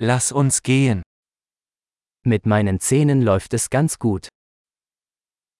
[0.00, 1.02] Lass uns gehen.
[2.24, 4.28] Mit meinen Zähnen läuft es ganz gut.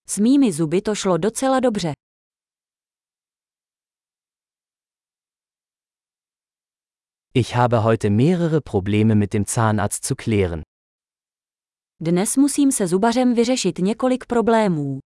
[0.08, 1.92] S mými zuby to šlo docela dobře.
[7.34, 10.62] Ich habe heute mehrere Probleme mit dem Zahnarzt zu klären.
[12.00, 14.98] Dnes musím se zubařem vyřešit několik problémů.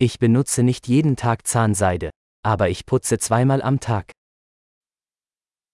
[0.00, 2.10] Ich benutze nicht jeden Tag Zahnseide,
[2.44, 4.10] aber ich putze zweimal am Tag.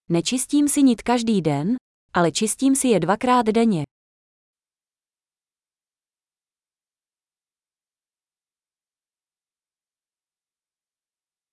[0.09, 1.77] Nečistím si nit každý den,
[2.13, 3.85] ale čistím si je dvakrát denně.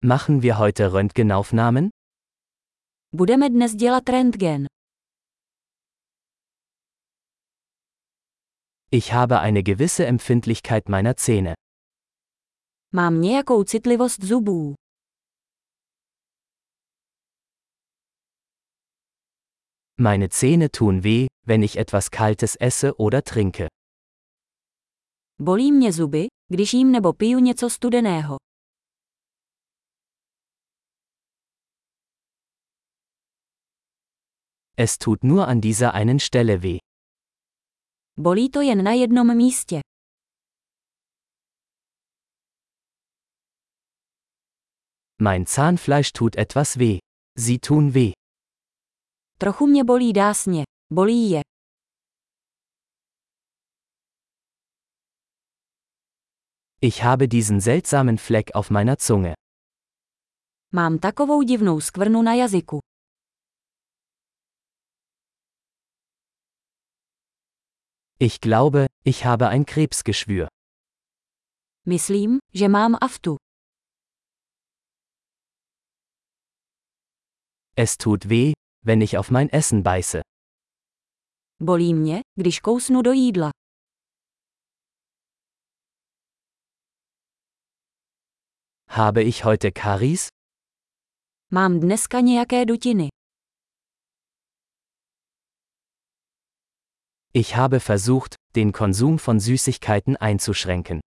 [0.04, 1.90] Machen wir heute Röntgenaufnahmen?
[3.14, 4.66] Budeme dnes dělat rentgen.
[8.92, 11.54] Ich habe eine gewisse Empfindlichkeit meiner Zähne.
[12.94, 14.76] Mám nějakou citlivost zubů.
[20.02, 23.68] Meine Zähne tun weh, wenn ich etwas Kaltes esse oder trinke.
[25.40, 28.38] Bolí mě zuby, když jím nebo piju něco studeného.
[34.78, 36.80] Es tut nur an dieser einen Stelle weh.
[38.18, 39.80] Bolí to jen na jednom místě.
[45.22, 46.98] Mein Zahnfleisch tut etwas weh.
[47.38, 48.21] Sie tun weh.
[49.42, 50.64] Trochu mě bolí dásně.
[50.94, 51.42] Bolí je.
[56.82, 59.34] Ich habe diesen seltsamen Fleck auf meiner Zunge.
[60.72, 62.80] Mám takovou divnou skvrnu na jazyku.
[68.20, 70.48] Ich glaube, ich habe ein Krebsgeschwür.
[71.88, 73.38] Myslím, že mám aftu.
[77.76, 78.54] Es tut weh,
[78.86, 80.22] wenn ich auf mein Essen beiße.
[81.60, 83.52] Bolí mě, když kousnu do jídla.
[88.90, 90.28] Habe ich heute Karies?
[91.52, 93.08] Mám dneska nějaké dutiny.
[97.34, 101.00] Ich habe versucht, den Konsum von Süßigkeiten einzuschränken.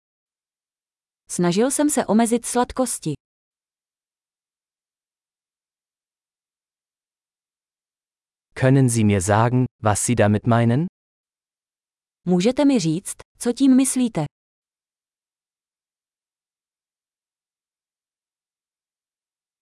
[1.30, 3.14] Snažil jsem se omezit sladkosti.
[8.62, 10.86] Können Sie mir sagen, was Sie damit meinen?
[12.24, 14.24] Můžete mi říct, co tím myslíte?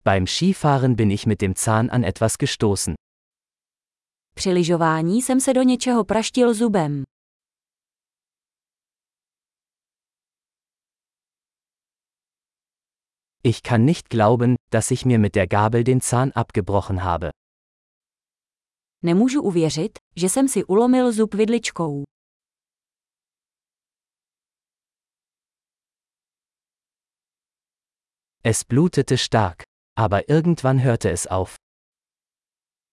[0.04, 2.94] Beim Skifahren bin ich mit dem Zahn an etwas gestoßen.
[4.34, 7.02] Při lyžování jsem se do něčeho praštil zubem.
[13.42, 17.30] Ich kann nicht glauben, dass ich mir mit der Gabel den Zahn abgebrochen habe.
[19.02, 22.02] Nemůžu uvěřit, že jsem si ulomil zub vidličkou.
[28.44, 29.62] Es blutete stark,
[29.96, 31.54] aber irgendwann hörte es auf.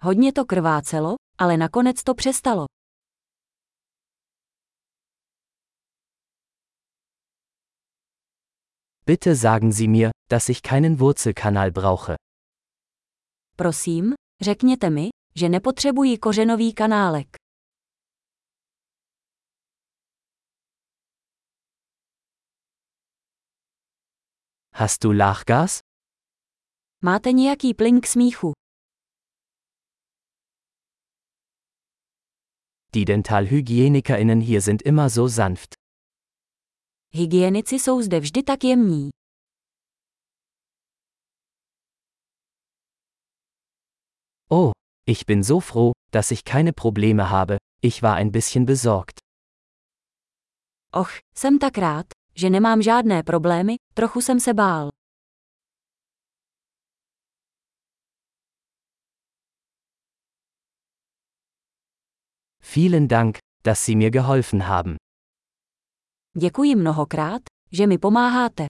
[0.03, 2.67] Hodně to krvácelo, ale nakonec to přestalo.
[9.07, 12.15] Bitte sagen Sie mir, dass ich keinen Wurzelkanal brauche.
[13.57, 15.09] Prosím, řekněte mi,
[15.39, 17.29] že nepotřebuji kořenový kanálek.
[24.75, 25.81] Hast du Lachgas?
[27.03, 28.53] Máte nějaký plyn k smíchu?
[32.93, 35.75] Die Dentalhygienikerinnen hier sind immer so sanft.
[37.13, 39.11] Hygienici jsou zde vždy tak jemní.
[44.51, 44.71] Oh,
[45.09, 49.19] ich bin so froh, dass ich keine Probleme habe, ich war ein bisschen besorgt.
[50.95, 54.91] Och, jsem tak rád, že nemám žádné problémy, trochu jsem se bál.
[62.75, 64.97] Vielen Dank, dass Sie mir geholfen haben.
[66.39, 67.43] Děkuji mnohokrát,
[67.73, 68.67] že mi pomáháte.